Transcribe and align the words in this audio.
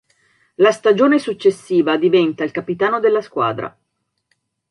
La 0.55 0.71
stagione 0.71 1.19
successiva 1.19 1.95
diventa 1.95 2.43
il 2.43 2.49
capitano 2.49 2.99
della 2.99 3.21
squadra. 3.21 3.77